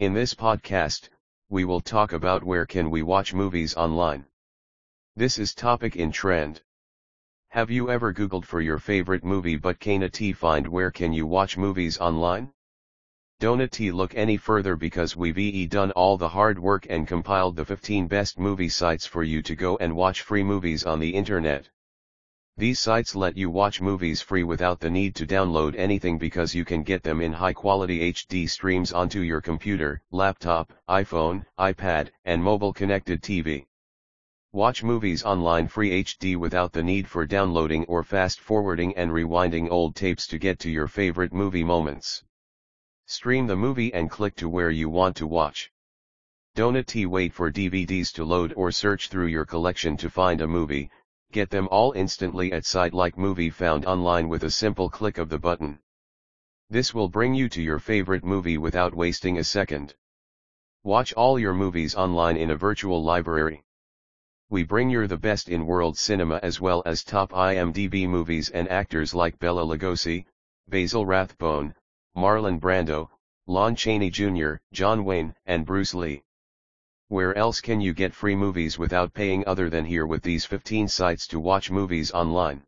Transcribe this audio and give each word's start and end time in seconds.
In 0.00 0.14
this 0.14 0.32
podcast, 0.32 1.10
we 1.50 1.66
will 1.66 1.82
talk 1.82 2.14
about 2.14 2.42
where 2.42 2.64
can 2.64 2.88
we 2.88 3.02
watch 3.02 3.34
movies 3.34 3.74
online. 3.74 4.24
This 5.14 5.38
is 5.38 5.52
topic 5.52 5.94
in 5.94 6.10
trend. 6.10 6.62
Have 7.50 7.70
you 7.70 7.90
ever 7.90 8.10
googled 8.10 8.46
for 8.46 8.62
your 8.62 8.78
favorite 8.78 9.22
movie 9.22 9.56
but 9.56 9.78
can't 9.78 10.34
find 10.34 10.66
where 10.66 10.90
can 10.90 11.12
you 11.12 11.26
watch 11.26 11.58
movies 11.58 11.98
online? 11.98 12.50
Don't 13.40 13.78
look 13.78 14.14
any 14.14 14.38
further 14.38 14.74
because 14.74 15.18
we've 15.18 15.68
done 15.68 15.90
all 15.90 16.16
the 16.16 16.30
hard 16.30 16.58
work 16.58 16.86
and 16.88 17.06
compiled 17.06 17.54
the 17.54 17.66
15 17.66 18.06
best 18.06 18.38
movie 18.38 18.70
sites 18.70 19.04
for 19.04 19.22
you 19.22 19.42
to 19.42 19.54
go 19.54 19.76
and 19.76 19.94
watch 19.94 20.22
free 20.22 20.42
movies 20.42 20.84
on 20.84 20.98
the 20.98 21.10
internet. 21.10 21.68
These 22.60 22.78
sites 22.78 23.16
let 23.16 23.38
you 23.38 23.48
watch 23.48 23.80
movies 23.80 24.20
free 24.20 24.42
without 24.42 24.80
the 24.80 24.90
need 24.90 25.14
to 25.14 25.26
download 25.26 25.74
anything 25.78 26.18
because 26.18 26.54
you 26.54 26.62
can 26.62 26.82
get 26.82 27.02
them 27.02 27.22
in 27.22 27.32
high 27.32 27.54
quality 27.54 28.12
HD 28.12 28.46
streams 28.50 28.92
onto 28.92 29.20
your 29.20 29.40
computer, 29.40 30.02
laptop, 30.10 30.70
iPhone, 30.86 31.46
iPad, 31.58 32.10
and 32.26 32.44
mobile 32.44 32.74
connected 32.74 33.22
TV. 33.22 33.64
Watch 34.52 34.82
movies 34.82 35.22
online 35.22 35.68
free 35.68 36.04
HD 36.04 36.36
without 36.36 36.74
the 36.74 36.82
need 36.82 37.08
for 37.08 37.24
downloading 37.24 37.86
or 37.86 38.02
fast 38.02 38.40
forwarding 38.40 38.94
and 38.94 39.10
rewinding 39.10 39.70
old 39.70 39.96
tapes 39.96 40.26
to 40.26 40.36
get 40.36 40.58
to 40.58 40.70
your 40.70 40.86
favorite 40.86 41.32
movie 41.32 41.64
moments. 41.64 42.24
Stream 43.06 43.46
the 43.46 43.56
movie 43.56 43.94
and 43.94 44.10
click 44.10 44.36
to 44.36 44.50
where 44.50 44.70
you 44.70 44.90
want 44.90 45.16
to 45.16 45.26
watch. 45.26 45.72
Don't 46.56 46.94
wait 47.08 47.32
for 47.32 47.50
DVDs 47.50 48.12
to 48.12 48.24
load 48.24 48.52
or 48.54 48.70
search 48.70 49.08
through 49.08 49.28
your 49.28 49.46
collection 49.46 49.96
to 49.96 50.10
find 50.10 50.42
a 50.42 50.46
movie, 50.46 50.90
Get 51.32 51.50
them 51.50 51.68
all 51.70 51.92
instantly 51.92 52.52
at 52.52 52.64
site 52.64 52.92
like 52.92 53.16
movie 53.16 53.50
found 53.50 53.86
online 53.86 54.28
with 54.28 54.42
a 54.42 54.50
simple 54.50 54.90
click 54.90 55.16
of 55.16 55.28
the 55.28 55.38
button. 55.38 55.78
This 56.68 56.92
will 56.92 57.08
bring 57.08 57.34
you 57.34 57.48
to 57.50 57.62
your 57.62 57.78
favorite 57.78 58.24
movie 58.24 58.58
without 58.58 58.94
wasting 58.94 59.38
a 59.38 59.44
second. 59.44 59.94
Watch 60.82 61.12
all 61.12 61.38
your 61.38 61.54
movies 61.54 61.94
online 61.94 62.36
in 62.36 62.50
a 62.50 62.56
virtual 62.56 63.02
library. 63.04 63.62
We 64.48 64.64
bring 64.64 64.90
you 64.90 65.06
the 65.06 65.16
best 65.16 65.48
in 65.48 65.66
world 65.66 65.96
cinema 65.96 66.40
as 66.42 66.60
well 66.60 66.82
as 66.84 67.04
top 67.04 67.30
IMDb 67.30 68.08
movies 68.08 68.50
and 68.50 68.68
actors 68.68 69.14
like 69.14 69.38
Bela 69.38 69.62
Lugosi, 69.62 70.26
Basil 70.66 71.06
Rathbone, 71.06 71.74
Marlon 72.16 72.58
Brando, 72.58 73.08
Lon 73.46 73.76
Chaney 73.76 74.10
Jr., 74.10 74.54
John 74.72 75.04
Wayne, 75.04 75.36
and 75.46 75.64
Bruce 75.64 75.94
Lee. 75.94 76.24
Where 77.10 77.36
else 77.36 77.60
can 77.60 77.80
you 77.80 77.92
get 77.92 78.14
free 78.14 78.36
movies 78.36 78.78
without 78.78 79.12
paying 79.12 79.42
other 79.44 79.68
than 79.68 79.84
here 79.84 80.06
with 80.06 80.22
these 80.22 80.44
15 80.44 80.86
sites 80.86 81.26
to 81.26 81.40
watch 81.40 81.68
movies 81.68 82.12
online? 82.12 82.62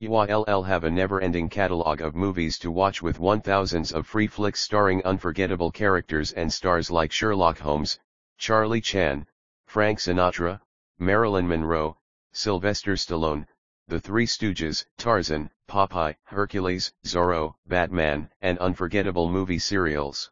URL 0.00 0.64
have 0.64 0.84
a 0.84 0.90
never-ending 0.92 1.48
catalog 1.48 2.00
of 2.00 2.14
movies 2.14 2.56
to 2.60 2.70
watch 2.70 3.02
with 3.02 3.18
1000s 3.18 3.92
of 3.92 4.06
free 4.06 4.28
flicks 4.28 4.60
starring 4.60 5.04
unforgettable 5.04 5.72
characters 5.72 6.30
and 6.30 6.52
stars 6.52 6.88
like 6.88 7.10
Sherlock 7.10 7.58
Holmes, 7.58 7.98
Charlie 8.36 8.80
Chan, 8.80 9.26
Frank 9.66 9.98
Sinatra, 9.98 10.60
Marilyn 11.00 11.48
Monroe, 11.48 11.96
Sylvester 12.30 12.94
Stallone, 12.94 13.44
The 13.88 13.98
Three 13.98 14.26
Stooges, 14.26 14.86
Tarzan, 14.98 15.50
Popeye, 15.66 16.14
Hercules, 16.26 16.92
Zorro, 17.04 17.56
Batman, 17.66 18.30
and 18.40 18.56
unforgettable 18.60 19.28
movie 19.28 19.58
serials. 19.58 20.30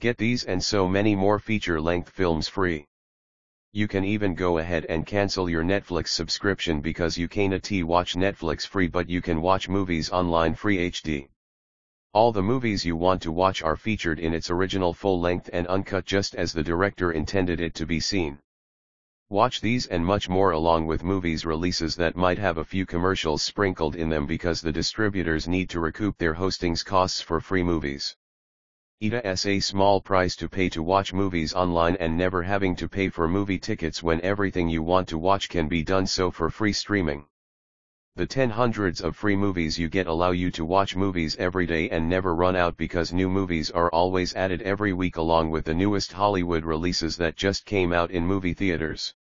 Get 0.00 0.16
these 0.16 0.44
and 0.44 0.64
so 0.64 0.88
many 0.88 1.14
more 1.14 1.38
feature-length 1.38 2.08
films 2.08 2.48
free. 2.48 2.86
You 3.74 3.86
can 3.86 4.02
even 4.02 4.34
go 4.34 4.56
ahead 4.56 4.86
and 4.86 5.06
cancel 5.06 5.50
your 5.50 5.62
Netflix 5.62 6.08
subscription 6.08 6.80
because 6.80 7.18
you 7.18 7.28
can't 7.28 7.52
watch 7.86 8.14
Netflix 8.14 8.66
free 8.66 8.88
but 8.88 9.10
you 9.10 9.20
can 9.20 9.42
watch 9.42 9.68
movies 9.68 10.08
online 10.08 10.54
free 10.54 10.90
HD. 10.90 11.28
All 12.14 12.32
the 12.32 12.42
movies 12.42 12.82
you 12.82 12.96
want 12.96 13.20
to 13.20 13.30
watch 13.30 13.60
are 13.62 13.76
featured 13.76 14.18
in 14.18 14.32
its 14.32 14.48
original 14.48 14.94
full 14.94 15.20
length 15.20 15.50
and 15.52 15.66
uncut 15.66 16.06
just 16.06 16.34
as 16.34 16.54
the 16.54 16.62
director 16.62 17.12
intended 17.12 17.60
it 17.60 17.74
to 17.74 17.84
be 17.84 18.00
seen. 18.00 18.38
Watch 19.28 19.60
these 19.60 19.86
and 19.86 20.04
much 20.04 20.30
more 20.30 20.52
along 20.52 20.86
with 20.86 21.04
movies 21.04 21.44
releases 21.44 21.94
that 21.96 22.16
might 22.16 22.38
have 22.38 22.56
a 22.56 22.64
few 22.64 22.86
commercials 22.86 23.42
sprinkled 23.42 23.96
in 23.96 24.08
them 24.08 24.24
because 24.24 24.62
the 24.62 24.72
distributors 24.72 25.46
need 25.46 25.68
to 25.68 25.78
recoup 25.78 26.16
their 26.16 26.34
hostings 26.34 26.82
costs 26.82 27.20
for 27.20 27.38
free 27.38 27.62
movies. 27.62 28.16
It's 29.02 29.46
a 29.46 29.60
small 29.60 30.02
price 30.02 30.36
to 30.36 30.46
pay 30.46 30.68
to 30.68 30.82
watch 30.82 31.14
movies 31.14 31.54
online 31.54 31.96
and 31.96 32.18
never 32.18 32.42
having 32.42 32.76
to 32.76 32.86
pay 32.86 33.08
for 33.08 33.26
movie 33.26 33.58
tickets 33.58 34.02
when 34.02 34.20
everything 34.20 34.68
you 34.68 34.82
want 34.82 35.08
to 35.08 35.16
watch 35.16 35.48
can 35.48 35.68
be 35.68 35.82
done 35.82 36.06
so 36.06 36.30
for 36.30 36.50
free 36.50 36.74
streaming. 36.74 37.24
The 38.16 38.26
10 38.26 38.50
hundreds 38.50 39.00
of 39.00 39.16
free 39.16 39.36
movies 39.36 39.78
you 39.78 39.88
get 39.88 40.06
allow 40.06 40.32
you 40.32 40.50
to 40.50 40.66
watch 40.66 40.96
movies 40.96 41.34
every 41.36 41.64
day 41.64 41.88
and 41.88 42.10
never 42.10 42.34
run 42.34 42.56
out 42.56 42.76
because 42.76 43.10
new 43.10 43.30
movies 43.30 43.70
are 43.70 43.88
always 43.90 44.34
added 44.36 44.60
every 44.60 44.92
week 44.92 45.16
along 45.16 45.50
with 45.50 45.64
the 45.64 45.72
newest 45.72 46.12
Hollywood 46.12 46.66
releases 46.66 47.16
that 47.16 47.36
just 47.36 47.64
came 47.64 47.94
out 47.94 48.10
in 48.10 48.26
movie 48.26 48.52
theaters. 48.52 49.14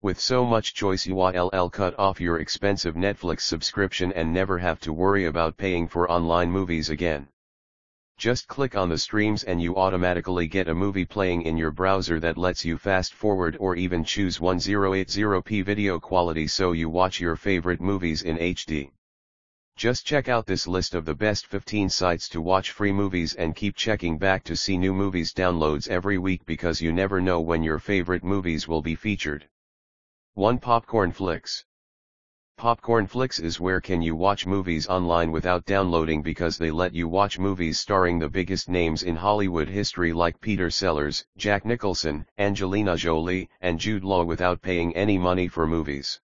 With 0.00 0.20
so 0.20 0.46
much 0.46 0.74
choice 0.74 1.08
you 1.08 1.16
will 1.16 1.70
cut 1.70 1.98
off 1.98 2.20
your 2.20 2.38
expensive 2.38 2.94
Netflix 2.94 3.40
subscription 3.40 4.12
and 4.12 4.32
never 4.32 4.58
have 4.58 4.78
to 4.78 4.92
worry 4.92 5.24
about 5.24 5.56
paying 5.56 5.88
for 5.88 6.08
online 6.08 6.52
movies 6.52 6.88
again. 6.88 7.31
Just 8.18 8.46
click 8.46 8.76
on 8.76 8.88
the 8.88 8.98
streams 8.98 9.42
and 9.44 9.60
you 9.60 9.76
automatically 9.76 10.46
get 10.46 10.68
a 10.68 10.74
movie 10.74 11.04
playing 11.04 11.42
in 11.42 11.56
your 11.56 11.70
browser 11.70 12.20
that 12.20 12.38
lets 12.38 12.64
you 12.64 12.78
fast 12.78 13.14
forward 13.14 13.56
or 13.58 13.74
even 13.74 14.04
choose 14.04 14.38
1080p 14.38 15.64
video 15.64 15.98
quality 15.98 16.46
so 16.46 16.72
you 16.72 16.88
watch 16.88 17.20
your 17.20 17.36
favorite 17.36 17.80
movies 17.80 18.22
in 18.22 18.36
HD. 18.38 18.90
Just 19.76 20.06
check 20.06 20.28
out 20.28 20.46
this 20.46 20.68
list 20.68 20.94
of 20.94 21.04
the 21.04 21.14
best 21.14 21.46
15 21.46 21.88
sites 21.88 22.28
to 22.28 22.40
watch 22.40 22.70
free 22.70 22.92
movies 22.92 23.34
and 23.34 23.56
keep 23.56 23.74
checking 23.74 24.18
back 24.18 24.44
to 24.44 24.54
see 24.54 24.76
new 24.76 24.92
movies 24.92 25.32
downloads 25.32 25.88
every 25.88 26.18
week 26.18 26.44
because 26.44 26.80
you 26.80 26.92
never 26.92 27.20
know 27.20 27.40
when 27.40 27.62
your 27.62 27.78
favorite 27.78 28.22
movies 28.22 28.68
will 28.68 28.82
be 28.82 28.94
featured. 28.94 29.48
1 30.34 30.58
Popcorn 30.58 31.10
Flicks 31.10 31.64
Popcorn 32.62 33.08
Flicks 33.08 33.40
is 33.40 33.58
where 33.58 33.80
can 33.80 34.00
you 34.00 34.14
watch 34.14 34.46
movies 34.46 34.86
online 34.86 35.32
without 35.32 35.64
downloading 35.64 36.22
because 36.22 36.56
they 36.56 36.70
let 36.70 36.94
you 36.94 37.08
watch 37.08 37.36
movies 37.36 37.80
starring 37.80 38.20
the 38.20 38.28
biggest 38.28 38.68
names 38.68 39.02
in 39.02 39.16
Hollywood 39.16 39.68
history 39.68 40.12
like 40.12 40.40
Peter 40.40 40.70
Sellers, 40.70 41.24
Jack 41.36 41.64
Nicholson, 41.64 42.24
Angelina 42.38 42.96
Jolie, 42.96 43.50
and 43.62 43.80
Jude 43.80 44.04
Law 44.04 44.22
without 44.22 44.62
paying 44.62 44.94
any 44.94 45.18
money 45.18 45.48
for 45.48 45.66
movies. 45.66 46.20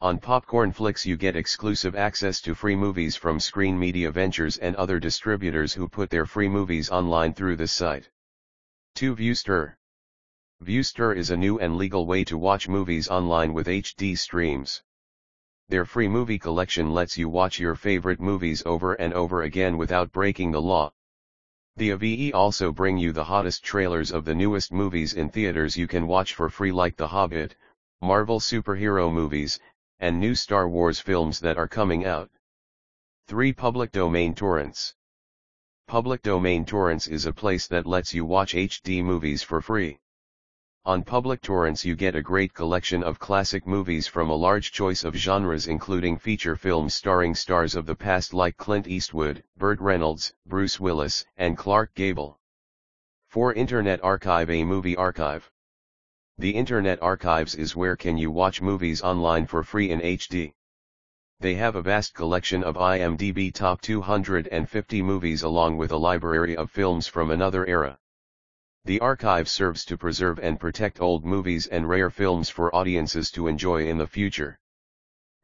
On 0.00 0.18
Popcorn 0.20 0.70
Flicks 0.70 1.04
you 1.04 1.16
get 1.16 1.34
exclusive 1.34 1.96
access 1.96 2.40
to 2.42 2.54
free 2.54 2.76
movies 2.76 3.16
from 3.16 3.40
Screen 3.40 3.76
Media 3.76 4.12
Ventures 4.12 4.58
and 4.58 4.76
other 4.76 5.00
distributors 5.00 5.74
who 5.74 5.88
put 5.88 6.08
their 6.08 6.24
free 6.24 6.48
movies 6.48 6.88
online 6.88 7.34
through 7.34 7.56
this 7.56 7.72
site. 7.72 8.08
2 8.94 9.16
Viewster 9.16 9.76
Viewster 10.62 11.16
is 11.16 11.30
a 11.30 11.36
new 11.36 11.58
and 11.58 11.76
legal 11.76 12.06
way 12.06 12.22
to 12.22 12.38
watch 12.38 12.68
movies 12.68 13.08
online 13.08 13.52
with 13.52 13.66
HD 13.66 14.16
streams. 14.16 14.82
Their 15.70 15.84
free 15.84 16.08
movie 16.08 16.38
collection 16.38 16.94
lets 16.94 17.18
you 17.18 17.28
watch 17.28 17.58
your 17.58 17.74
favorite 17.74 18.20
movies 18.20 18.62
over 18.64 18.94
and 18.94 19.12
over 19.12 19.42
again 19.42 19.76
without 19.76 20.10
breaking 20.10 20.50
the 20.50 20.62
law. 20.62 20.92
The 21.76 21.90
AVE 21.90 22.34
also 22.34 22.72
bring 22.72 22.96
you 22.96 23.12
the 23.12 23.24
hottest 23.24 23.62
trailers 23.62 24.10
of 24.10 24.24
the 24.24 24.34
newest 24.34 24.72
movies 24.72 25.12
in 25.12 25.28
theaters 25.28 25.76
you 25.76 25.86
can 25.86 26.06
watch 26.06 26.34
for 26.34 26.48
free 26.48 26.72
like 26.72 26.96
The 26.96 27.08
Hobbit, 27.08 27.54
Marvel 28.00 28.40
superhero 28.40 29.12
movies, 29.12 29.60
and 30.00 30.18
new 30.18 30.34
Star 30.34 30.70
Wars 30.70 31.00
films 31.00 31.38
that 31.40 31.58
are 31.58 31.68
coming 31.68 32.06
out. 32.06 32.30
3. 33.26 33.52
Public 33.52 33.92
Domain 33.92 34.34
Torrents 34.34 34.94
Public 35.86 36.22
Domain 36.22 36.64
Torrents 36.64 37.06
is 37.08 37.26
a 37.26 37.32
place 37.32 37.66
that 37.66 37.86
lets 37.86 38.14
you 38.14 38.24
watch 38.24 38.54
HD 38.54 39.04
movies 39.04 39.42
for 39.42 39.60
free. 39.60 39.98
On 40.88 41.02
public 41.02 41.42
torrents 41.42 41.84
you 41.84 41.94
get 41.94 42.16
a 42.16 42.22
great 42.22 42.54
collection 42.54 43.02
of 43.02 43.18
classic 43.18 43.66
movies 43.66 44.08
from 44.08 44.30
a 44.30 44.34
large 44.34 44.72
choice 44.72 45.04
of 45.04 45.14
genres 45.14 45.66
including 45.66 46.16
feature 46.16 46.56
films 46.56 46.94
starring 46.94 47.34
stars 47.34 47.74
of 47.74 47.84
the 47.84 47.94
past 47.94 48.32
like 48.32 48.56
Clint 48.56 48.88
Eastwood, 48.88 49.44
Burt 49.58 49.80
Reynolds, 49.80 50.32
Bruce 50.46 50.80
Willis, 50.80 51.26
and 51.36 51.58
Clark 51.58 51.94
Gable. 51.94 52.40
4. 53.26 53.52
Internet 53.52 54.02
Archive 54.02 54.48
A 54.48 54.64
movie 54.64 54.96
archive. 54.96 55.50
The 56.38 56.52
Internet 56.52 57.02
Archives 57.02 57.54
is 57.54 57.76
where 57.76 57.94
can 57.94 58.16
you 58.16 58.30
watch 58.30 58.62
movies 58.62 59.02
online 59.02 59.44
for 59.44 59.62
free 59.62 59.90
in 59.90 60.00
HD. 60.00 60.54
They 61.38 61.56
have 61.56 61.76
a 61.76 61.82
vast 61.82 62.14
collection 62.14 62.64
of 62.64 62.76
IMDb 62.76 63.52
top 63.52 63.82
250 63.82 65.02
movies 65.02 65.42
along 65.42 65.76
with 65.76 65.92
a 65.92 65.98
library 65.98 66.56
of 66.56 66.70
films 66.70 67.06
from 67.06 67.30
another 67.30 67.66
era. 67.66 67.98
The 68.88 69.00
archive 69.00 69.50
serves 69.50 69.84
to 69.84 69.98
preserve 69.98 70.38
and 70.38 70.58
protect 70.58 70.98
old 70.98 71.22
movies 71.22 71.66
and 71.66 71.86
rare 71.86 72.08
films 72.08 72.48
for 72.48 72.74
audiences 72.74 73.30
to 73.32 73.46
enjoy 73.46 73.86
in 73.86 73.98
the 73.98 74.06
future. 74.06 74.58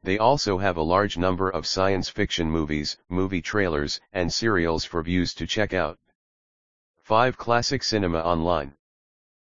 They 0.01 0.17
also 0.17 0.57
have 0.57 0.77
a 0.77 0.81
large 0.81 1.15
number 1.15 1.51
of 1.51 1.67
science 1.67 2.09
fiction 2.09 2.49
movies, 2.49 2.97
movie 3.07 3.43
trailers, 3.43 4.01
and 4.11 4.33
serials 4.33 4.83
for 4.83 5.03
views 5.03 5.35
to 5.35 5.45
check 5.45 5.75
out. 5.75 5.99
5. 7.03 7.37
Classic 7.37 7.83
Cinema 7.83 8.17
Online 8.21 8.73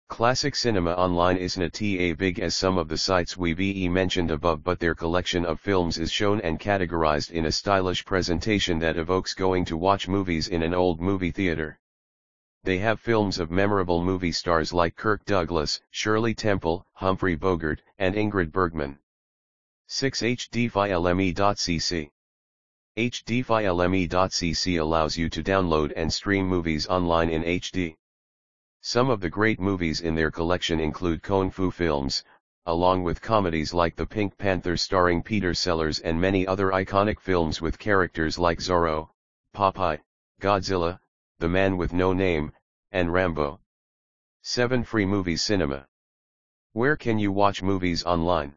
Classic 0.07 0.55
Cinema 0.55 0.93
Online 0.93 1.37
isn't 1.37 1.81
a 1.81 2.13
big 2.13 2.39
as 2.39 2.55
some 2.55 2.77
of 2.77 2.89
the 2.89 2.97
sites 2.99 3.37
we've 3.37 3.89
mentioned 3.89 4.29
above 4.29 4.63
but 4.63 4.79
their 4.79 4.93
collection 4.93 5.45
of 5.45 5.59
films 5.59 5.97
is 5.97 6.11
shown 6.11 6.39
and 6.41 6.59
categorized 6.59 7.31
in 7.31 7.47
a 7.47 7.51
stylish 7.51 8.05
presentation 8.05 8.77
that 8.77 8.97
evokes 8.97 9.33
going 9.33 9.65
to 9.65 9.75
watch 9.75 10.07
movies 10.07 10.47
in 10.47 10.61
an 10.61 10.75
old 10.75 11.01
movie 11.01 11.31
theater. 11.31 11.79
They 12.63 12.79
have 12.79 12.99
films 12.99 13.39
of 13.39 13.49
memorable 13.49 14.03
movie 14.03 14.33
stars 14.33 14.73
like 14.73 14.95
Kirk 14.97 15.23
Douglas, 15.25 15.81
Shirley 15.91 16.33
Temple, 16.33 16.85
Humphrey 16.93 17.35
Bogart, 17.35 17.81
and 17.97 18.15
Ingrid 18.15 18.51
Bergman. 18.51 18.99
6 19.87 20.21
HDFilme.cc 20.21 22.11
HDFilme.cc 22.97 24.79
allows 24.79 25.17
you 25.17 25.29
to 25.29 25.41
download 25.41 25.93
and 25.95 26.13
stream 26.13 26.47
movies 26.47 26.85
online 26.87 27.29
in 27.29 27.43
HD. 27.43 27.95
Some 28.81 29.09
of 29.09 29.21
the 29.21 29.29
great 29.29 29.59
movies 29.59 30.01
in 30.01 30.13
their 30.15 30.29
collection 30.29 30.81
include 30.81 31.23
Kung 31.23 31.49
Fu 31.49 31.71
films, 31.71 32.23
along 32.65 33.03
with 33.03 33.21
comedies 33.21 33.73
like 33.73 33.95
The 33.95 34.05
Pink 34.05 34.37
Panther 34.37 34.75
starring 34.75 35.23
Peter 35.23 35.53
Sellers 35.53 35.99
and 35.99 36.19
many 36.19 36.45
other 36.45 36.71
iconic 36.71 37.21
films 37.21 37.61
with 37.61 37.79
characters 37.79 38.37
like 38.37 38.59
Zorro, 38.59 39.09
Popeye, 39.55 40.01
Godzilla, 40.41 40.99
The 41.39 41.47
Man 41.47 41.77
with 41.77 41.93
No 41.93 42.11
Name, 42.11 42.51
and 42.91 43.13
Rambo. 43.13 43.61
7 44.41 44.83
Free 44.83 45.05
Movie 45.05 45.37
Cinema. 45.37 45.87
Where 46.73 46.97
can 46.97 47.17
you 47.17 47.31
watch 47.31 47.63
movies 47.63 48.03
online? 48.03 48.55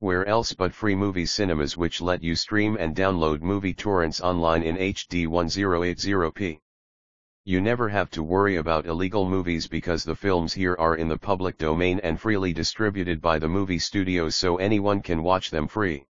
Where 0.00 0.26
else 0.26 0.52
but 0.54 0.74
Free 0.74 0.96
movie 0.96 1.24
Cinemas 1.24 1.76
which 1.76 2.00
let 2.00 2.20
you 2.20 2.34
stream 2.34 2.76
and 2.76 2.96
download 2.96 3.42
movie 3.42 3.74
torrents 3.74 4.20
online 4.20 4.64
in 4.64 4.76
HD 4.76 5.28
1080p. 5.28 6.58
You 7.44 7.60
never 7.60 7.88
have 7.88 8.10
to 8.10 8.24
worry 8.24 8.56
about 8.56 8.86
illegal 8.86 9.28
movies 9.28 9.68
because 9.68 10.02
the 10.02 10.16
films 10.16 10.52
here 10.52 10.74
are 10.80 10.96
in 10.96 11.06
the 11.06 11.16
public 11.16 11.58
domain 11.58 12.00
and 12.02 12.20
freely 12.20 12.52
distributed 12.52 13.20
by 13.20 13.38
the 13.38 13.48
movie 13.48 13.78
studios 13.78 14.34
so 14.34 14.56
anyone 14.56 15.00
can 15.00 15.22
watch 15.22 15.52
them 15.52 15.68
free. 15.68 16.04